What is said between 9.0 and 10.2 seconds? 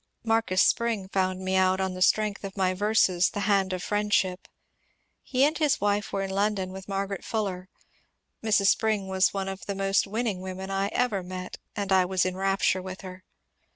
was one of the most